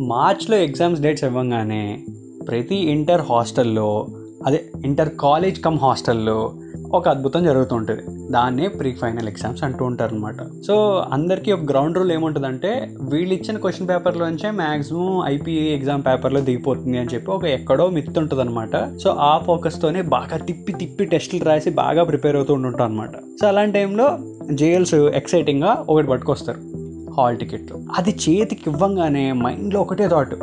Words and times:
మార్చ్లో 0.00 0.56
exams 0.56 1.00
dates 1.00 1.24
ఇవ్వగానే 1.24 2.00
ప్రతి 2.48 2.76
ఇంటర్ 2.76 3.20
హాస్టల్లో 3.20 4.06
అదే 4.46 4.64
ఇంటర్ 4.84 5.08
కాలేజ్ 5.20 5.60
కమ్ 5.60 5.78
హాస్టల్లో 5.78 6.52
ఒక 6.94 7.08
అద్భుతం 7.08 7.44
జరుగుతుంటుంది. 7.44 8.32
దాన్నే 8.32 8.68
ప్రీ 8.68 8.92
ఫైనల్ 8.92 9.28
ఎగ్జామ్స్ 9.28 9.64
అంటూ 9.64 9.84
ఉంటారు 9.84 10.14
అనమాట 10.14 10.34
సో 10.66 11.04
అందరికీ 11.12 11.52
ఒక 11.52 11.60
గ్రౌండ్ 11.60 11.98
రూల్ 11.98 12.12
ఏముంటుందంటే 12.12 12.94
వీళ్ళు 13.00 13.34
ఇచ్చిన 13.34 13.56
క్వశ్చన్ 13.56 13.88
పేపర్లోంచే 13.88 14.50
మ్యాక్సిమం 14.50 15.22
ఐపీఏ 15.26 15.76
ఎగ్జామ్ 15.76 16.02
పేపర్లో 16.02 16.40
దిగిపోతుంది 16.40 16.98
అని 16.98 17.08
చెప్పి 17.14 17.30
ఒక 17.30 17.44
ఎక్కడో 17.44 17.90
మిత్ 17.90 18.18
ఉంటుంది 18.18 18.42
అనమాట 18.42 18.98
సో 18.98 19.10
ఆ 19.10 19.38
ఫోకస్తోనే 19.38 20.02
బాగా 20.02 20.36
తిప్పి 20.36 20.72
తిప్పి 20.72 21.04
టెస్టులు 21.04 21.44
రాసి 21.44 21.70
బాగా 21.70 22.04
ప్రిపేర్ 22.04 22.36
అవుతూ 22.36 22.54
ఉంటుంటారు 22.54 22.84
అనమాట 22.84 23.10
సో 23.40 23.46
అలాంటి 23.48 23.78
టైంలో 23.78 24.18
జేఎల్స్ 24.52 24.94
ఎక్సైటింగ్గా 24.94 25.84
ఒకటి 25.88 26.06
పట్టుకొస్తారు. 26.06 26.75
హాల్ 27.16 27.38
టికెట్లు. 27.38 27.84
అది 27.96 28.10
చేతికి 28.10 28.70
ఇవ్వంగానే 28.70 29.32
మైండ్లో 29.32 29.80
ఒకటే 29.80 30.08
థాట్ 30.08 30.34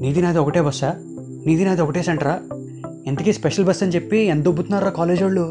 నీది 0.00 0.22
నాది 0.22 0.38
ఒకటే 0.38 0.60
బస్సా? 0.60 0.94
నీది 1.46 1.64
నాది 1.64 1.80
ఒకటే 1.80 2.02
సెంటరా? 2.02 2.40
ఇంతకీ 3.06 3.32
స్పెషల్ 3.32 3.64
బస్ 3.64 3.82
అని 3.82 3.92
చెప్పి 3.92 4.18
ఎంత 4.18 4.44
దొబ్బుతున్నారా 4.44 4.88
కాలేజ్ 4.88 5.22
వాళ్ళు? 5.22 5.50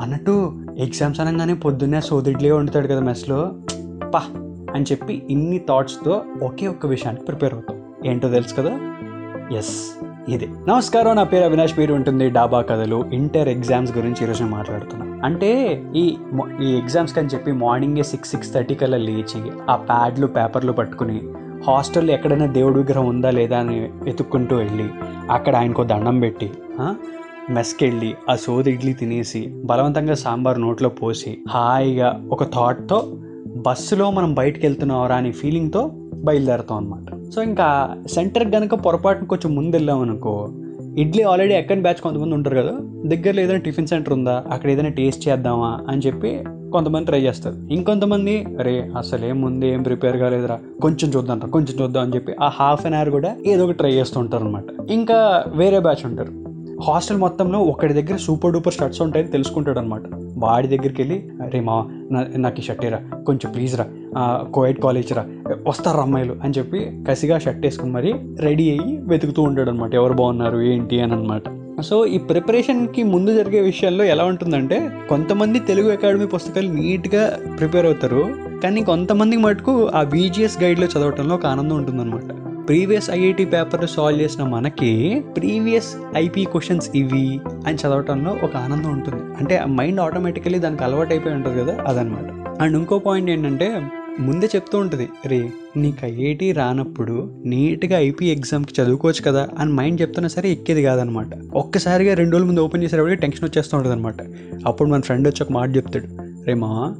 అన్నట్టు 0.00 0.52
ఎగ్జామ్స్ 0.78 1.20
అనగానే 1.20 1.54
పొద్దున్నే 1.54 2.00
సోదిడ్లే 2.00 2.50
వండుతాడు 2.50 2.86
కదా 2.86 3.00
మెస్లో. 3.00 3.52
పా 4.14 4.22
అని 4.74 4.82
చెప్పి 4.82 5.22
ఇన్ని 5.30 5.58
థాట్స్తో 5.58 6.22
ఒకే 6.42 6.66
ఒక్క 6.66 6.86
విషయానికి 6.86 7.24
ప్రిపేర్ 7.24 7.54
అవుతాం. 7.54 7.82
ఏంటో 8.06 8.28
తెలుసు 8.28 8.54
కదా? 8.54 8.80
ఎస్ 9.56 10.04
ఇదే. 10.28 10.48
నమస్కారం 10.68 11.16
నా 11.16 11.24
పేరు 11.24 11.44
అవినాష్. 11.44 11.78
పేరు 11.78 11.94
ఉంటుంది 11.94 12.30
డాబా 12.30 12.60
కథలు. 12.60 13.04
ఇంటర్ 13.12 13.48
ఎగ్జామ్స్ 13.48 13.96
గురించి 13.96 14.24
ఈరోజు 14.24 14.44
మాట్లాడుతున్నాను 14.44 15.09
అంటే 15.24 15.50
ఈ 15.96 16.04
ఈ 16.62 16.68
ఎగ్జామ్స్కి 16.76 17.18
అని 17.20 17.30
చెప్పి 17.34 17.50
మార్నింగే 17.60 18.02
సిక్స్ 18.02 18.30
సిక్స్ 18.30 18.52
థర్టీ 18.54 18.74
కల్లా 18.74 18.98
లేచి 18.98 19.40
ఆ 19.70 19.76
ప్యాడ్లు 19.88 20.26
పేపర్లు 20.26 20.72
పట్టుకుని 20.72 21.18
హాస్టల్లో 21.66 22.12
ఎక్కడైనా 22.14 22.46
దేవుడి 22.52 22.76
విగ్రహం 22.78 23.06
ఉందా 23.08 23.30
లేదా 23.30 23.56
అని 23.58 23.78
వెతుక్కుంటూ 24.02 24.54
వెళ్ళి 24.56 24.86
అక్కడ 25.30 25.54
ఆయనకు 25.56 25.84
దండం 25.84 26.16
పెట్టి 26.20 26.48
మెస్కి 27.50 27.82
వెళ్ళి 27.84 28.10
ఆ 28.30 28.34
సోది 28.36 28.70
ఇడ్లీ 28.70 28.92
తినేసి 28.92 29.40
బలవంతంగా 29.64 30.14
సాంబార్ 30.14 30.60
నోట్లో 30.60 30.90
పోసి 31.00 31.32
హాయిగా 31.50 32.08
ఒక 32.32 32.44
థాట్తో 32.54 32.98
బస్సులో 33.58 34.06
మనం 34.10 34.30
బయటకు 34.34 34.64
వెళ్తున్నావరా 34.66 35.16
అనే 35.16 35.32
ఫీలింగ్తో 35.32 35.82
బయలుదేరుతాం 36.24 36.76
అనమాట 36.76 37.08
సో 37.34 37.38
ఇంకా 37.42 37.68
సెంటర్ 38.14 38.46
కనుక 38.52 38.74
పొరపాటున 38.84 39.26
కొంచెం 39.26 39.50
ముందు 39.56 39.74
వెళ్ళాం 39.76 40.00
అనుకో 40.00 40.34
ఇడ్లీ 41.00 41.22
ఆల్రెడీ 41.22 41.54
ఎక్కడి 41.54 41.80
బ్యాచ్ 41.80 42.00
కొంతమంది 42.02 42.34
ఉంటారు 42.34 42.56
కదా 42.56 42.72
దగ్గరలో 43.06 43.40
ఏదైనా 43.40 43.60
టిఫిన్ 43.60 43.86
సెంటర్ 43.86 44.12
ఉందా 44.12 44.44
అక్కడ 44.50 44.70
ఏదైనా 44.70 44.88
టేస్ట్ 44.88 45.28
చేద్దామా 45.28 45.80
అని 45.88 46.02
చెప్పి 46.06 46.30
కొంతమంది 46.72 47.06
ట్రై 47.06 47.20
చేస్తారు. 47.20 47.56
ఇంకొంతమంది 47.72 48.34
అరే 48.60 48.90
అసలు 48.98 49.24
ఏం 49.24 49.40
ముందు 49.40 49.64
ఏం 49.64 49.82
ప్రిపేర్ 49.82 50.16
కాలేదురా 50.16 50.58
కొంచెం 50.82 51.10
చూద్దాం 51.16 51.38
కొంచెం 51.50 51.84
చూద్దాం 51.84 52.02
అని 52.02 52.14
చెప్పి 52.14 52.32
ఆ 52.42 52.48
హాఫ్ 52.48 52.86
అన్ 52.86 52.94
అవర్ 52.94 53.10
కూడా 53.10 53.36
ఏదో 53.46 53.64
ఒకటి 53.64 53.78
ట్రై 53.78 53.92
చేస్తూ 53.92 54.20
ఉంటారు 54.20 54.44
అనమాట 54.44 54.90
ఇంకా 54.90 55.44
వేరే 55.54 55.78
బ్యాచ్ 55.78 56.06
ఉంటారు. 56.06 56.32
హాస్టల్ 56.86 57.18
మొత్తంలో 57.18 57.58
ఒకటి 57.58 57.94
దగ్గర 57.94 58.16
సూపర్ 58.16 58.52
డూపర్ 58.52 58.74
షర్ట్స్ 58.74 59.02
ఉంటాయని 59.02 59.30
తెలుసుకుంటాడు 59.30 59.78
అనమాట 59.78 60.02
వాడి 60.36 60.68
దగ్గరికి 60.68 61.02
వెళ్ళి 61.02 61.18
అరే 61.42 61.60
మా 61.60 61.74
నా 62.10 62.20
నాకు 62.36 62.60
ఈ 62.60 62.62
షర్ట్ 62.62 62.84
రా 62.84 63.00
కొంచెం 63.26 63.52
ప్లీజ్ 63.52 63.76
రా 63.76 63.86
కోయిడ్ 64.54 64.80
కాలేజ్ 64.80 65.12
రా. 65.12 65.24
వస్తారు 65.66 65.98
అమ్మాయిలు 65.98 66.36
అని 66.44 66.54
చెప్పి 66.58 66.90
కసిగా 67.08 67.38
షర్ట్ 67.38 67.66
వేసుకుని 67.66 67.92
మరి 67.92 68.14
రెడీ 68.40 68.70
అయ్యి 68.70 68.96
వెతుకుతూ 68.96 69.42
ఉంటాడు 69.42 69.70
అనమాట 69.70 69.94
ఎవరు 69.94 70.12
బాగున్నారు 70.12 70.60
ఏంటి 70.60 71.00
అని 71.00 71.12
అనమాట 71.12 71.42
సో 71.82 72.06
ఈ 72.06 72.18
ప్రిపరేషన్కి 72.18 73.02
ముందు 73.02 73.34
జరిగే 73.34 73.60
విషయాల్లో 73.60 74.04
ఎలా 74.04 74.24
ఉంటుందంటే 74.24 74.90
కొంతమంది 75.08 75.58
తెలుగు 75.58 75.92
అకాడమీ 75.92 76.26
పుస్తకాలు 76.26 76.68
నీట్గా 76.68 77.38
ప్రిపేర్ 77.58 77.86
అవుతారు 77.86 78.28
కానీ 78.62 78.84
కొంతమందికి 78.84 79.42
మటుకు 79.42 79.86
ఆ 79.94 80.02
బీజీఎస్ 80.02 80.62
గైడ్లో 80.62 80.86
చదవటంలో 80.86 81.34
ఒక 81.34 81.46
ఆనందం 81.46 81.76
ఉంటుందన్నమాట. 81.76 82.22
ప్రీవియస్ 82.68 83.10
ఐఐటి 83.10 83.44
పేపర్ 83.44 83.90
సాల్వ్ 83.90 84.22
చేసిన 84.22 84.44
మనకి 84.44 85.22
ప్రీవియస్ 85.36 85.96
ఐపీ 86.16 86.44
క్వశ్చన్స్ 86.44 86.90
ఇవి 86.96 87.40
అని 87.66 87.76
చదవటంలో 87.76 88.36
ఒక 88.44 88.56
ఆనందం 88.56 88.90
ఉంటుంది. 88.92 89.22
అంటే 89.40 89.56
ఆ 89.56 89.66
మైండ్ 89.66 90.00
ఆటోమేటికలీ 90.00 90.58
దానికి 90.58 90.84
అలవాటు 90.84 91.10
అయిపోయి 91.10 91.34
ఉంటుంది 91.34 91.60
కదా 91.60 91.84
అదనమాట 91.86 92.28
అండ్ 92.62 92.76
ఇంకో 92.76 92.98
పాయింట్ 92.98 93.30
ఏంటంటే 93.30 93.82
ముందే 94.18 94.46
చెప్తూ 94.56 94.78
ఉంటుంది 94.78 95.08
రే 95.26 95.50
నీకు 95.76 96.06
ఐఐటి 96.06 96.52
రానప్పుడు 96.52 97.32
నీట్గా 97.44 97.98
ఐపీ 97.98 98.26
ఎగ్జామ్కి 98.26 98.82
చదువుకోవచ్చు 98.82 99.22
కదా 99.22 99.48
అని 99.58 99.72
మైండ్ 99.72 100.00
చెప్తున్నా 100.00 100.28
సరే 100.28 100.50
ఎక్కేది 100.50 100.82
కాదనమాట. 100.82 101.26
ఒక్కసారిగా 101.54 102.14
రెండు 102.14 102.32
రోజుల 102.32 102.46
ముందు 102.46 102.60
ఓపెన్ 102.60 102.82
చేసేటప్పుడు 102.82 103.14
టెన్షన్ 103.14 103.44
వచ్చేస్తూ 103.44 103.76
ఉంటుంది 103.76 103.94
అనమాట 103.94 104.14
అప్పుడు 104.66 104.88
మన 104.88 105.00
ఫ్రెండ్ 105.00 105.28
వచ్చి 105.28 105.42
ఒక 105.42 105.52
మాట 105.52 105.76
చెప్తాడు 105.76 106.06
రే 106.46 106.54
మా 106.54 106.96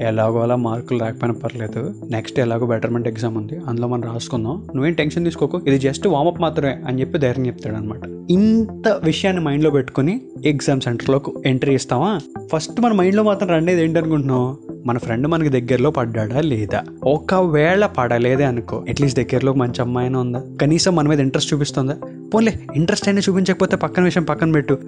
ఎలాగో 0.00 0.40
అలా 0.40 0.56
మార్కులు 0.56 0.98
రాకపోయినా 0.98 1.38
పర్లేదు 1.44 1.94
నెక్స్ట్ 2.10 2.40
ఎలాగో 2.40 2.66
బెటర్మెంట్ 2.66 3.08
ఎగ్జామ్ 3.08 3.36
ఉంది 3.36 3.60
అందులో 3.68 3.88
మనం 3.88 4.02
రాసుకుందాం 4.02 4.66
నువ్వేం 4.74 4.94
టెన్షన్ 4.94 5.24
తీసుకోకు 5.24 5.62
ఇది 5.66 5.78
జస్ట్ 5.78 6.08
వామప్ 6.08 6.40
మాత్రమే 6.40 6.82
అని 6.86 7.00
చెప్పి 7.00 7.18
ధైర్యం 7.18 7.46
చెప్తాడు 7.46 7.76
అనమాట 7.76 8.30
ఇంత 8.30 8.88
విషయాన్ని 8.88 9.42
మైండ్లో 9.42 9.70
పెట్టుకుని 9.70 10.20
ఎగ్జామ్ 10.44 10.80
సెంటర్లోకి 10.80 11.30
ఎంట్రీ 11.46 11.74
ఇస్తావా? 11.74 12.20
ఫస్ట్ 12.52 12.80
మన 12.80 12.92
మైండ్లో 12.92 13.22
మాత్రం 13.22 13.48
రండేది 13.48 13.82
ఏంటనుకుంటున్నావు 13.82 14.56
మన 14.86 14.98
ఫ్రెండ్ 14.98 15.28
మనకి 15.28 15.48
దగ్గరలో 15.48 15.90
పడ్డాడా 15.90 16.40
లేదా? 16.40 16.82
ఒకవేళ 17.04 17.86
పడలేదే 17.86 18.44
అనుకో. 18.44 18.84
అట్లీస్ట్ 18.88 19.20
దగ్గరలో 19.20 19.52
మంచి 19.52 19.82
అమ్మాయినా 19.82 20.18
ఉందా? 20.18 20.42
కనీసం 20.62 20.96
మన 20.96 21.08
మీద 21.08 21.20
ఇంట్రెస్ట్ 21.20 21.54
చూపిస్తుందా? 21.54 21.96
పోన్లే 22.34 22.60
ఇంట్రెస్ట్ 22.76 23.08
అయినా 23.08 23.22
చూపించకపోతే 23.28 23.76
పక్కన 23.76 24.02
విషయం 24.02 24.22
పక్కన 24.22 24.52
పెట్టు. 24.52 24.78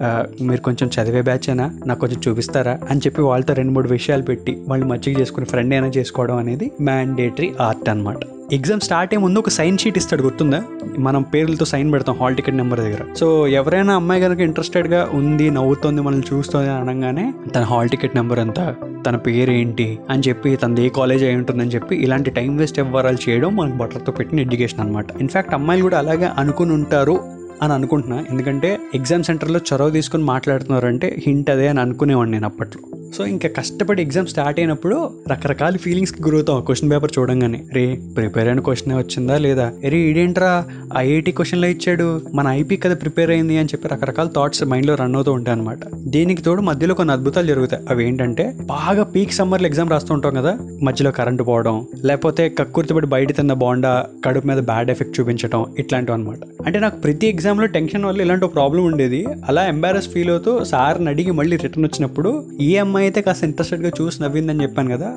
మీరు 0.41 0.61
కొంచెం 0.61 0.89
చదివే 0.89 1.21
బ్యాచ్ 1.21 1.49
అయినా 1.49 1.79
నాకు 1.87 1.99
కొంచెం 1.99 2.21
చూపిస్తారా? 2.27 2.79
అని 2.89 2.99
చెప్పి 2.99 3.21
వాళ్ళతో 3.21 3.53
రెండు 3.53 3.71
మూడు 3.71 3.89
విషయాలు 3.89 4.23
పెట్టి 4.23 4.57
వాళ్ళు 4.67 4.85
మచ్చిగా 4.85 5.19
చేసుకుని 5.19 5.45
ఫ్రెండ్ 5.45 5.73
అయినా 5.73 5.87
చేసుకోవడం 5.87 6.37
అనేది 6.37 6.71
మ్యాండేటరీ 6.81 7.53
ఆర్ట్ 7.61 7.89
అన్నమాట. 7.89 8.17
ఎగ్జామ్ 8.55 8.81
స్టార్ట్ 8.85 9.11
అయ్యే 9.13 9.23
ముందు 9.23 9.39
ఒక 9.39 9.49
సైన్ 9.57 9.77
షీట్ 9.81 9.97
ఇస్తాడు 9.99 10.23
గుర్తుందా? 10.23 10.63
మనం 11.05 11.21
పేర్లతో 11.33 11.65
సైన్ 11.65 11.93
పెడతాం 11.93 12.15
హాల్ 12.21 12.35
టికెట్ 12.35 12.57
నెంబర్ 12.59 12.79
దగ్గర. 12.79 13.03
సో 13.19 13.27
ఎవరైనా 13.59 13.93
అమ్మాయి 13.99 14.21
కనుక 14.21 14.39
ఇంట్రెస్టెడ్గా 14.39 15.09
ఉంది 15.19 15.49
నవ్వుతోంది 15.49 16.01
మనల్ని 16.01 16.27
చూస్తుంది 16.31 16.69
అనగానే 16.69 17.33
తన 17.55 17.61
హాల్ 17.61 17.89
టికెట్ 17.89 18.15
నెంబర్ 18.15 18.39
ఎంత 18.39 18.75
తన 19.07 19.15
పేరు 19.15 19.51
ఏంటి 19.51 19.99
అని 20.09 20.23
చెప్పి 20.29 20.55
తనది 20.55 20.85
ఏ 20.85 20.89
కాలేజ్ 20.89 21.23
అయి 21.23 21.35
ఉంటుందని 21.35 21.69
చెప్పి 21.69 21.95
ఇలాంటి 21.95 22.31
టైం 22.31 22.57
వేస్ట్ 22.57 22.79
వ్యవహారాలు 22.79 23.29
చేయడం 23.29 23.55
మనకు 23.55 23.77
బట్టలతో 23.77 24.11
పెట్టిన 24.11 24.39
ఎడ్యుకేషన్ 24.39 24.79
అనమాట 24.79 25.05
ఇన్ఫాక్ట్ 25.21 25.53
అమ్మాయిలు 25.53 25.83
కూడా 25.83 25.97
అలాగే 25.97 26.29
అనుకుని 26.37 26.73
ఉంటారు 26.73 27.17
అని 27.61 27.73
అనుకుంటున్నా. 27.73 28.25
ఎందుకంటే 28.31 28.79
ఎగ్జామ్ 28.95 29.23
సెంటర్లో 29.23 29.59
చొరవ 29.73 29.89
తీసుకుని 29.89 30.23
మాట్లాడుతున్నారంటే 30.23 31.15
హింట్ 31.27 31.49
అదే 31.49 31.67
అని 31.67 31.79
అనుకునేవాడిని 31.79 32.35
నేను 32.37 32.45
అప్పట్లో. 32.45 32.92
సో 33.17 33.25
ఇంకా 33.25 33.49
కష్టపడి 33.49 34.01
ఎగ్జామ్ 34.01 34.27
స్టార్ట్ 34.27 34.59
అయినప్పుడు 34.59 35.09
రకరకాల 35.31 35.75
ఫీలింగ్స్కి 35.75 36.23
గురవుతాం. 36.23 36.61
క్వశ్చన్ 36.61 36.91
పేపర్ 36.91 37.11
చూడంగానే. 37.19 37.63
రే 37.73 37.99
ప్రిపేర్ 38.15 38.47
అయిన 38.47 38.59
క్వశ్చన్ 38.59 38.97
వచ్చిందా 38.97 39.37
లేదా? 39.37 39.71
రే 39.83 39.97
ఇదేంట్రా 39.97 40.65
ఐఐటి 40.97 41.31
క్వశ్చన్లో 41.31 41.67
ఇచ్చాడు. 41.67 42.21
మన 42.33 42.47
ఐపీ 42.47 42.77
కదా 42.77 42.95
ప్రిపేర్ 42.95 43.29
అయింది 43.29 43.57
అని 43.57 43.67
చెప్పి 43.67 43.87
రకరకాల 43.87 44.27
థాట్స్ 44.27 44.63
మైండ్లో 44.63 44.95
రన్ 44.95 45.15
అవుతూ 45.15 45.31
ఉంటాయి 45.31 45.57
అనమాట 45.57 45.77
దీనికి 45.95 46.41
తోడు 46.41 46.61
మధ్యలో 46.61 46.95
కొన్ని 46.95 47.11
అద్భుతాలు 47.11 47.47
జరుగుతాయి. 47.47 47.83
అవి 47.89 48.07
ఏంటంటే 48.07 48.53
బాగా 48.61 49.03
పీక్ 49.03 49.33
సమ్మర్లో 49.33 49.67
ఎగ్జామ్ 49.67 49.89
రాస్తూ 49.89 50.13
ఉంటాం 50.13 50.33
కదా? 50.33 50.57
మధ్యలో 50.83 51.11
కరెంటు 51.11 51.43
పోవడం 51.43 51.87
లేకపోతే 52.05 52.49
కక్కుర్తిపడి 52.49 53.07
బయట 53.07 53.35
తిన్న 53.35 53.53
బాండా 53.53 54.05
కడుపు 54.25 54.47
మీద 54.47 54.57
బ్యాడ్ 54.57 54.91
ఎఫెక్ట్ 54.91 55.19
చూపించడం 55.19 55.65
ఇట్లాంటివి 55.79 56.17
అనమాట 56.17 56.37
అంటే 56.65 56.79
నాకు 56.79 56.97
ప్రతి 56.99 57.27
ఎగ్జామ్లో 57.27 57.65
టెన్షన్ 57.67 58.05
వల్ల 58.05 58.21
ఇలాంటి 58.21 58.47
ప్రాబ్లం 58.47 58.85
ఉండేది. 58.85 59.25
అలా 59.47 59.67
ఎంబారస్ 59.67 60.09
ఫీల్ 60.09 60.29
అవుతూ 60.29 60.63
సార్ని 60.63 61.09
అడిగి 61.09 61.31
మళ్ళీ 61.31 61.57
రిటర్న్ 61.57 61.85
వచ్చినప్పుడు 61.85 62.45
ఈఎంఐ 62.61 63.02
అమ్మాయి 63.03 63.11
అయితే 63.11 63.21
కాస్త 63.25 63.43
ఇంట్రెస్టెడ్గా 63.43 63.89
చూసి 63.97 64.17
నవ్విందని 64.23 64.61
చెప్పాను 64.63 64.89
కదా 64.93 65.07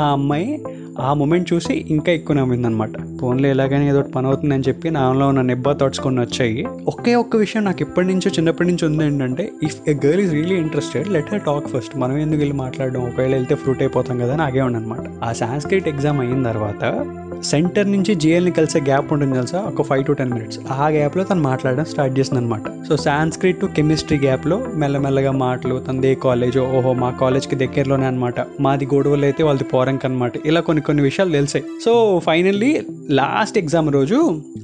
ఆ 0.00 0.04
అమ్మాయి 0.12 0.62
ఆ 1.00 1.14
మూమెంట్ 1.14 1.52
చూసి 1.52 1.84
ఇంకా 1.88 2.12
ఎక్కువ 2.12 2.36
నమ్మిందనమాట 2.36 2.90
ఫోన్లో 3.20 3.48
ఎలాగైనా 3.48 3.84
ఏదో 3.84 3.98
ఒకటి 3.98 4.12
పని 4.12 4.26
అవుతుందని 4.26 4.62
చెప్పి 4.68 4.90
నాలో 4.90 5.28
ఉన్న 5.28 5.40
నెబ్బా 5.40 5.72
థాట్స్ 5.72 6.00
కొన్ని 6.00 6.20
వచ్చాయి. 6.20 6.66
ఒకే 6.88 7.14
ఒక్క 7.14 7.36
విషయం 7.36 7.64
నాకు 7.64 7.82
ఎప్పటి 7.82 8.06
నుంచో 8.06 8.30
చిన్నప్పటి 8.30 8.68
నుంచి 8.68 8.86
ఉంది 8.86 9.04
ఏంటంటే 9.04 9.52
if 9.62 9.76
a 9.88 9.94
girl 10.06 10.20
is 10.20 10.32
really 10.32 10.54
interested 10.54 11.08
let 11.08 11.34
her 11.34 11.40
talk 11.40 11.68
first 11.68 11.96
మనం 11.96 12.18
ఎందుకు 12.18 12.38
వెళ్ళి 12.38 12.54
మాట్లాడడం? 12.54 13.00
ఒకవేళ 13.00 13.32
వెళ్తే 13.34 13.54
ఫ్రూట్ 13.54 13.82
అయిపోతాం 13.82 14.18
కదా 14.18 14.32
అని 14.32 14.42
ఆగే 14.42 14.60
అనమాట. 14.60 15.24
ఆ 15.24 15.32
సాంస్క్రిట్ 15.32 15.88
ఎగ్జామ్ 15.88 16.20
అయిన 16.20 16.42
తర్వాత 16.42 17.04
సెంటర్ 17.42 17.92
నుంచి 17.92 18.14
జిఎల్ని 18.14 18.50
కలిసే 18.50 18.80
గ్యాప్ 18.80 19.12
ఉంటుంది 19.12 19.34
తెలుసా? 19.34 19.60
ఒక 19.60 19.82
ఫైవ్ 19.82 20.04
టు 20.04 20.12
టెన్ 20.12 20.32
మినిట్స్ 20.32 20.58
ఆ 20.70 20.88
గ్యాప్లో 20.88 21.24
తను 21.24 21.40
మాట్లాడడం 21.40 21.84
స్టార్ట్ 21.84 22.18
చేసింది 22.18 22.38
అనమాట 22.38 22.62
సో 22.88 22.96
సాంస్క్రిట్ 22.96 23.60
టు 23.60 23.66
కెమిస్ట్రీ 23.66 24.18
గ్యాప్లో 24.18 24.62
మెల్లమెల్లగా 24.74 25.30
మాటలు 25.30 25.78
తనదే 25.88 26.14
కాలేజ్ 26.14 26.58
ఓహో 26.58 26.92
మా 26.92 27.10
కాలేజ్కి 27.10 27.56
దగ్గరలోనే 27.56 28.06
అనమాట. 28.06 28.34
మాది 28.60 28.86
గొడవలు 28.94 29.24
అయితే 29.24 29.42
వాళ్ళది 29.42 29.64
వారంక్ 29.82 30.04
అనమాట 30.04 30.46
ఇలా 30.46 30.60
కొన్ని 30.70 30.82
కొన్ని 30.82 31.02
విషయాలు 31.02 31.32
తెలిసాయి. 31.32 31.64
సో 31.84 31.92
ఫైనల్లీ 32.26 32.72
లాస్ట్ 33.20 33.56
ఎగ్జామ్ 33.58 33.92
రోజు 33.92 34.18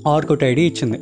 ఆర్కుట్ 0.08 0.44
ఐడి 0.44 0.62
ఇచ్చింది. 0.62 0.98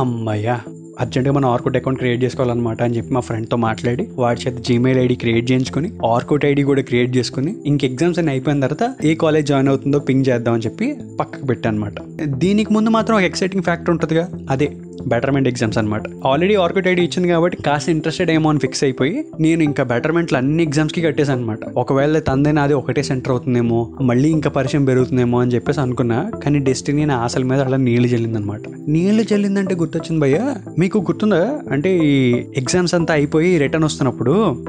అమ్మయ్యా 0.00 0.60
అర్జెంటుగా 1.00 1.32
మనం 1.34 1.48
ఆర్కుట్ 1.48 1.76
అకౌంట్ 1.76 1.98
క్రియేట్ 1.98 2.24
చేసుకోవాలన్నమాట 2.24 2.80
అని 2.82 2.94
చెప్పి 2.96 3.10
మా 3.14 3.20
ఫ్రెండ్తో 3.20 3.56
మాట్లాడి 3.64 4.04
వాడి 4.18 4.40
చేత 4.40 4.56
జీమెయిల్ 4.66 4.98
ఐడి 5.00 5.14
క్రియేట్ 5.22 5.46
చేయించుకుని 5.50 5.88
ఆర్కుట్ 6.06 6.44
ఐడి 6.44 6.62
కూడా 6.62 6.82
క్రియేట్ 6.82 7.12
చేసుకుని 7.16 7.52
ఇంక 7.66 7.84
ఎగ్జామ్స్ 7.84 8.18
అన్ని 8.18 8.32
అయిపోయిన 8.32 8.66
తర్వాత 8.66 9.06
ఏ 9.06 9.14
కాలేజ్ 9.22 9.46
జాయిన్ 9.46 9.68
అవుతుందో 9.68 9.98
పింగ్ 10.08 10.24
చేద్దామని 10.28 10.62
చెప్పి 10.62 10.88
పక్కకు 11.20 11.46
పెట్టాను 11.46 11.76
అనమాట 11.76 11.94
దీనికి 12.42 12.72
ముందు 12.72 12.90
మాత్రం 12.96 13.16
ఒక 13.16 13.22
ఎక్సైటింగ్ 13.22 13.66
ఫ్యాక్టర్ 13.68 13.90
ఉంటుందిగా. 13.90 14.26
అదే 14.50 14.68
బెటర్మెంట్ 15.08 15.48
ఎగ్జామ్స్ 15.48 15.78
అనమాట 15.78 16.02
ఆల్రెడీ 16.26 16.54
ఆర్కిట్ 16.54 16.88
ఐడి 16.88 17.02
ఇచ్చింది 17.02 17.28
కాబట్టి 17.28 17.62
కాస్త 17.62 17.88
ఇంట్రెస్టెడ్ 17.88 18.30
ఏమో 18.30 18.50
అని 18.50 18.58
ఫిక్స్ 18.58 18.84
అయిపోయి 18.84 19.24
నేను 19.40 19.62
ఇంకా 19.62 19.84
బెటర్మెంట్లు 19.84 20.38
అన్ని 20.38 20.62
ఎగ్జామ్స్కి 20.62 21.00
కట్టేసాను 21.00 21.40
అనమాట 21.40 21.58
ఒకవేళ 21.76 22.18
తందే 22.18 22.50
అది 22.50 22.74
ఒకటే 22.74 23.02
సెంటర్ 23.02 23.30
అవుతుందేమో 23.30 23.90
మళ్ళీ 24.00 24.28
ఇంకా 24.28 24.50
పరిచయం 24.50 24.84
పెరుగుతుందేమో 24.84 25.40
అని 25.40 25.54
చెప్పేసి 25.54 25.80
అనుకున్నా 25.80 26.30
కానీ 26.44 26.58
డెస్టినీ 26.58 27.04
నా 27.04 27.16
ఆశల 27.16 27.42
మీద 27.42 27.60
అలా 27.60 27.76
నీళ్ళు 27.76 28.08
చెల్లిందనమాట 28.08 28.60
నీళ్ళు 28.88 29.22
చెల్లిందంటే 29.32 29.74
గుర్తొచ్చింది 29.74 30.20
భయ్య? 30.20 30.54
మీకు 30.78 30.98
గుర్తుందా? 30.98 31.58
అంటే 31.70 31.98
ఈ 31.98 32.32
ఎగ్జామ్స్ 32.56 32.94
అంతా 32.94 33.14
అయిపోయి 33.14 33.58
రిటర్న్ 33.58 33.84
వస్తున్నప్పుడు 33.84 34.64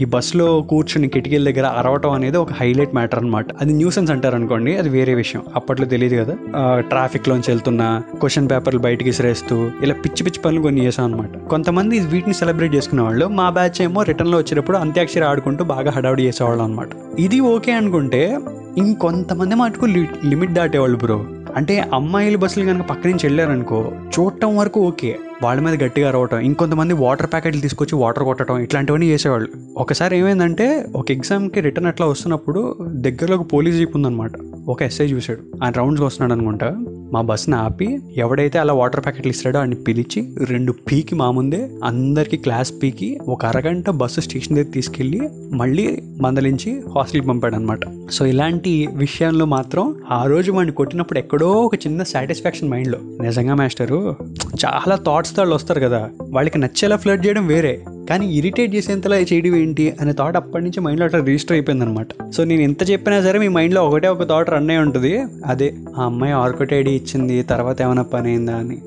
ఈ 0.00 0.04
బస్సులో 0.04 0.60
కూర్చుని 0.60 1.08
కిటికీల 1.08 1.50
దగ్గర 1.50 1.66
అరవటం 1.66 2.10
అనేది 2.10 2.36
ఒక 2.36 2.52
హైలైట్ 2.52 2.94
మ్యాటర్ 2.94 3.18
అనమాట 3.18 3.46
అది 3.60 3.72
న్యూసెన్స్ 3.72 4.12
అంటారు 4.12 4.34
అనుకోండి 4.34 4.76
అది 4.76 4.88
వేరే 4.88 5.14
విషయం. 5.14 5.42
అప్పట్లో 5.54 5.86
తెలియదు 5.86 6.24
కదా. 6.24 6.36
ట్రాఫిక్ 6.78 7.28
లోంచి 7.28 7.42
వెళ్తున్నా 7.48 8.02
క్వశ్చన్ 8.20 8.50
పేపర్లు 8.50 8.80
బయటకి 8.80 9.04
విసిరేస్తూ 9.04 9.69
ఇలా 9.82 9.94
పిచ్చి 9.94 10.24
పిచ్చి 10.24 10.40
పనులు 10.40 10.60
కొన్ని 10.60 10.84
చేసాం 10.84 11.04
అనమాట 11.04 11.48
కొంతమంది 11.48 12.00
వీటిని 12.00 12.34
సెలబ్రేట్ 12.34 12.74
చేసుకునే 12.74 13.02
వాళ్ళు 13.02 13.28
మా 13.28 13.50
బ్యాచ్ 13.50 13.82
ఏమో 13.82 14.02
రిటర్న్లో 14.02 14.38
వచ్చేటప్పుడు 14.38 14.76
అంత్యాక్షరి 14.76 15.24
ఆడుకుంటూ 15.24 15.64
బాగా 15.64 15.90
హడావుడి 15.90 16.22
చేసేవాళ్ళు 16.22 16.62
అనమాట 16.62 16.88
ఇది 17.18 17.40
ఓకే 17.40 17.72
అనుకుంటే 17.72 18.40
ఇంకొంతమంది 18.76 19.54
మటుకు 19.54 19.86
లిమిట్ 20.24 20.52
దాటేవాళ్ళు 20.52 20.96
బ్రో. 20.96 21.26
అంటే 21.56 21.88
అమ్మాయిల 21.94 22.36
బస్సులు 22.36 22.64
కనుక 22.64 22.86
పక్క 22.88 23.06
నుంచి 23.06 23.26
వెళ్ళారనుకో 23.26 23.92
చూడటం 24.18 24.56
వరకు 24.56 24.80
ఓకే. 24.80 25.18
వాళ్ళ 25.42 25.60
మీద 25.60 25.82
గట్టిగా 25.82 26.08
అరవటం 26.08 26.38
ఇంకొంతమంది 26.38 26.94
వాటర్ 26.94 27.26
ప్యాకెట్లు 27.26 27.60
తీసుకొచ్చి 27.60 27.98
వాటర్ 27.98 28.24
కొట్టడం 28.24 28.58
ఇట్లాంటివన్నీ 28.58 29.06
చేసేవాళ్ళు. 29.06 29.48
ఒకసారి 29.76 30.18
ఏమైందంటే 30.18 30.86
ఒక 30.96 31.10
ఎగ్జామ్కి 31.10 31.60
రిటర్న్ 31.60 31.88
అట్లా 31.88 32.06
వస్తున్నప్పుడు 32.06 32.76
దగ్గరలో 32.82 33.36
ఒక 33.36 33.52
పోలీస్ 33.52 33.76
జీప్ 33.76 33.96
ఉందనమాట 33.96 34.32
ఒక 34.68 34.82
ఎస్ఐ 34.82 35.06
చూశాడు. 35.06 35.38
ఆయన 35.64 35.72
రౌండ్స్కి 35.72 36.06
వస్తున్నాడు 36.06 36.32
అనుకుంటా. 36.32 36.76
మా 37.12 37.20
బస్ని 37.20 37.56
ఆపి 37.56 37.98
ఎవడైతే 38.16 38.58
అలా 38.58 38.72
వాటర్ 38.72 39.04
ప్యాకెట్లు 39.04 39.30
ఇస్తాడో 39.30 39.58
ఆయన 39.58 39.74
పిలిచి 39.74 40.34
రెండు 40.48 40.72
పీకి 40.72 41.14
మా 41.14 41.30
ముందే 41.30 41.70
అందరికీ 41.84 42.36
క్లాస్ 42.36 42.72
పీకి 42.82 43.18
ఒక 43.28 43.46
అరగంట 43.46 43.90
బస్సు 43.90 44.20
స్టేషన్ 44.20 44.56
దగ్గర 44.56 44.70
తీసుకెళ్ళి 44.70 45.20
మళ్ళీ 45.52 46.02
మందలించి 46.20 46.82
హాస్టల్కి 46.94 47.28
పంపాడు 47.28 47.54
అనమాట 47.54 47.80
సో 48.10 48.26
ఇలాంటి 48.26 48.88
విషయంలో 48.92 49.44
మాత్రం 49.44 49.94
ఆ 50.10 50.24
రోజు 50.24 50.52
వాడిని 50.52 50.74
కొట్టినప్పుడు 50.74 51.18
ఎక్కడో 51.18 51.50
ఒక 51.50 51.74
చిన్న 51.74 52.02
సాటిస్ఫాక్షన్ 52.02 52.68
మైండ్లో 52.68 52.98
నిజంగా 53.22 53.54
మాస్టరు 53.54 54.16
చాలా 54.64 54.96
థాట్స్ 54.96 55.29
వాళ్ళు 55.38 55.54
వస్తారు 55.54 55.80
కదా 55.80 56.10
వాళ్ళకి 56.22 56.58
నచ్చేలా 56.58 56.96
ఫ్లడ్ 56.96 57.26
చేయడం 57.26 57.46
వేరే. 57.46 57.84
కానీ 58.10 58.26
ఇరిటేట్ 58.26 58.74
చేసేంతలా 58.74 59.16
చేయడం 59.16 59.56
ఏంటి 59.56 59.96
అనే 60.00 60.12
థాట్ 60.12 60.36
అప్పటి 60.36 60.64
నుంచి 60.64 60.80
మైండ్లో 60.80 61.04
అట్లా 61.04 61.24
రిజిస్టర్ 61.24 61.52
అయిపోయింది 61.52 61.84
అనమాట 61.84 62.30
సో 62.30 62.44
నేను 62.44 62.60
ఎంత 62.60 62.90
చెప్పినా 62.90 63.22
సరే 63.22 63.38
మీ 63.38 63.48
మైండ్లో 63.48 63.88
ఒకటే 63.88 64.08
ఒక 64.08 64.28
థాట్ 64.28 64.50
రన్ 64.50 64.70
అయి 64.70 64.78
ఉంటుంది. 64.78 65.22
అదే 65.46 65.74
ఆ 65.98 66.04
అమ్మాయి 66.04 66.32
ఆర్కుట్ 66.32 66.72
ఐడి 66.72 66.90
ఇచ్చింది 66.90 67.42
తర్వాత 67.42 67.82
ఏమైనా 67.82 68.02
పని 68.02 68.28
అయిందా 68.28 68.56
అని. 68.56 68.78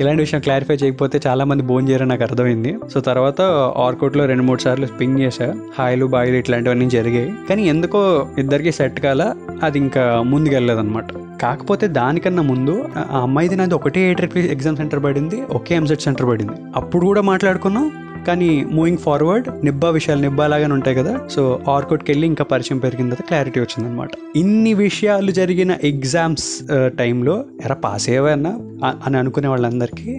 ఇలాంటి 0.00 0.22
విషయం 0.22 0.40
క్లారిఫై 0.40 0.74
చేయకపోతే 0.74 1.20
చాలా 1.26 1.44
మంది 1.44 1.62
బోన్ 1.62 1.88
చేయరని 1.88 2.08
నాకు 2.08 2.22
అర్థమైంది. 2.22 2.78
సో 2.94 3.00
తర్వాత 3.00 3.40
ఆర్కోట్లో 3.76 4.24
రెండు 4.24 4.42
మూడు 4.42 4.60
సార్లు 4.60 4.86
స్పిన్ 4.86 5.20
చేశా. 5.20 5.54
హాయిలు 5.78 6.06
బాయిలు 6.06 6.36
ఇట్లాంటివన్నీ 6.36 6.90
జరిగాయి. 6.90 7.32
కానీ 7.48 7.68
ఎందుకో 7.68 8.26
ఇద్దరికి 8.38 8.72
సెట్ 8.72 9.00
కాల 9.00 9.34
అది 9.62 9.78
ఇంకా 9.78 10.22
ముందుకెళ్ళలేదన్నమాట 10.26 11.04
కాకపోతే 11.42 11.86
దానికన్నా 11.86 12.42
ముందు 12.42 12.84
ఆ 12.96 13.18
అమ్మాయిది 13.18 13.56
నాది 13.56 13.74
ఒకటే 13.74 14.10
ఏటెడ్ 14.10 14.38
ఎగ్జామ్ 14.38 14.76
సెంటర్ 14.76 15.04
పడింది 15.04 15.42
ఒకే 15.50 15.74
ఎంసెట్ 15.74 16.00
సెంటర్ 16.00 16.26
పడింది. 16.26 16.52
అప్పుడు 16.76 17.06
కూడా 17.06 17.20
మాట్లాడుకున్నాం 17.20 17.90
కానీ 18.26 18.48
మూవింగ్ 18.70 18.98
ఫార్వర్డ్ 18.98 19.46
నిబ్బా 19.64 19.88
విషయాలు 19.90 20.20
నిబ్బా 20.20 20.46
లాగానే 20.46 20.74
ఉంటాయి 20.74 20.96
కదా. 20.96 21.14
సో 21.30 21.42
ఆర్కోట్కి 21.68 22.10
వెళ్ళి 22.12 22.26
ఇంకా 22.26 22.44
పరిచయం 22.44 22.78
పెరిగిన 22.78 23.08
తర్వాత 23.08 23.26
క్లారిటీ 23.26 23.60
వచ్చిందనమాట. 23.60 24.10
ఇన్ని 24.36 24.74
విషయాలు 24.74 25.30
జరిగిన 25.30 25.72
ఎగ్జామ్స్ 25.84 26.48
టైంలో 26.98 27.34
ఎరా 27.64 27.74
పాస్ 27.74 28.06
అయ్యేవన్నా 28.08 28.52
అని 29.06 29.16
అనుకునే 29.16 29.48
వాళ్ళందరికీ 29.48 30.12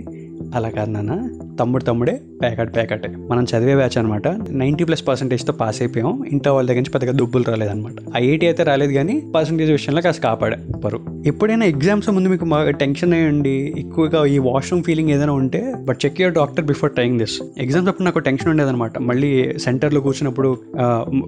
అలా 0.56 0.70
కాదు 0.70 0.92
నాన్న 0.92 1.14
తమ్ముడు 1.60 1.84
తమ్ముడే 1.84 2.16
ప్యాకెట్ 2.44 2.72
ప్యాకెట్. 2.78 3.06
మనం 3.32 3.44
చదివే 3.52 3.76
బ్యాచ్ 3.82 3.98
అనమాట 4.02 4.28
నైంటీ 4.62 4.84
ప్లస్ 4.90 5.04
పర్సెంటేజ్తో 5.10 5.54
పాస్ 5.62 5.80
అయిపోయాం. 5.84 6.12
ఇంటర్ 6.32 6.54
వాళ్ళ 6.56 6.68
దగ్గర 6.70 6.82
నుంచి 6.82 6.94
పెద్దగా 6.96 7.14
దుబ్బులు 7.20 7.46
రాలేదన్నమాట. 7.52 7.98
ఐఐటీ 8.22 8.46
అయితే 8.50 8.64
రాలేదు 8.72 8.94
కానీ 9.00 9.16
పర్సెంటేజ్ 9.36 9.72
విషయంలో 9.78 10.04
కాస్త 10.08 10.22
కాపాడా 10.28 10.58
పరువు 10.86 11.02
ఎప్పుడైనా 11.28 11.66
ఎగ్జామ్స్ 11.74 12.08
ముందు 12.16 12.30
మీకు 12.34 12.46
టెన్షన్ 12.84 13.14
అయ్యండి 13.18 13.56
ఎక్కువగా 13.84 14.20
ఈ 14.36 14.38
వాష్రూమ్ 14.48 14.84
ఫీలింగ్ 14.88 15.12
ఏదైనా 15.16 15.34
ఉంటే 15.42 15.62
but 15.88 16.00
check 16.06 16.20
your 16.22 16.36
doctor 16.40 16.66
before 16.72 16.92
trying 16.98 17.20
this 17.24 17.36
exams 17.66 17.90
అప్పుడు 17.92 18.06
నాకు 18.08 18.20
టెన్షన్ 18.28 18.52
ఉండేదన్నమాట. 18.54 18.98
మళ్ళీ 19.10 19.32
సెంటర్లో 19.66 20.02
కూర్చున్నప్పుడు 20.06 20.50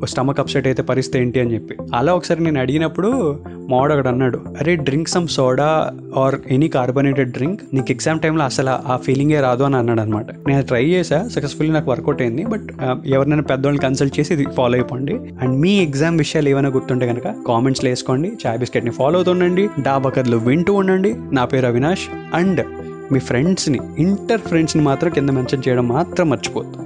స్టమక్ 0.05 0.39
అప్సెట్ 0.43 0.67
అయితే 0.71 0.83
పరిస్థితి 0.91 1.19
ఏంటి 1.23 1.39
అని 1.43 1.53
చెప్పి. 1.55 1.75
అలా 1.93 2.11
ఒకసారి 2.19 2.43
నేను 2.43 2.59
అడిగినప్పుడు 2.59 3.11
మావాడు 3.69 3.93
ఒకడు 3.93 4.09
అన్నాడు 4.09 4.39
అరే 4.59 4.73
drink 4.87 5.09
some 5.09 5.27
soda 5.35 5.69
or 6.17 6.35
any 6.51 6.67
carbonated 6.67 7.31
drink 7.31 7.61
నీకు 7.73 7.91
ఎగ్జామ్ 7.91 8.19
టైంలో 8.19 8.43
అసలు 8.43 8.73
ఆ 8.91 8.95
ఫీలింగే 9.05 9.39
రాదు 9.39 9.63
అని 9.63 9.75
అన్నాడు 9.75 10.01
అనమాట 10.01 10.27
నేను 10.47 10.63
ట్రై 10.63 10.83
చేసి 10.85 11.04
సక్సెస్ఫుల్లీ 11.33 11.73
నాకు 11.73 11.89
వర్కౌట్ 11.91 12.21
అయింది 12.21 12.43
బట్ 12.53 12.67
uh, 12.85 12.95
ఎవరినైనా 13.15 13.45
పెద్దవాళ్ళని 13.51 13.83
కన్సల్ట్ 13.85 14.15
చేసి 14.19 14.33
ఇది 14.33 14.45
ఫాలో 14.57 14.75
అయిపోండి. 14.77 15.15
అండ్ 15.41 15.55
మీ 15.63 15.73
ఎగ్జామ్ 15.87 16.17
విషయాలు 16.17 16.49
ఏమైనా 16.49 16.69
గుర్తుంటే 16.69 17.07
కనుక 17.07 17.27
కామెంట్స్లో 17.47 17.89
వేసుకోండి 17.89 18.31
చాయ్ 18.43 18.59
బిస్కెట్ని 18.59 18.91
ఫాలో 18.91 19.17
అవుతుండండి 19.19 19.65
డాబా 19.79 20.09
కథలు 20.09 20.39
వింటూ 20.49 20.73
ఉండండి. 20.73 21.13
నా 21.33 21.45
పేరు 21.45 21.67
అవినాష్ 21.67 22.07
అండ్ 22.33 22.61
మీ 23.13 23.19
ఫ్రెండ్స్ని 23.19 23.79
ఇంటర్ 23.97 24.41
ఫ్రెండ్స్ని 24.41 24.83
మాత్రం 24.83 25.11
కింద 25.11 25.29
మెన్షన్ 25.29 25.63
చేయడం 25.67 25.87
మాత్రం 25.87 26.29
మర్చిపోద్దు 26.29 26.84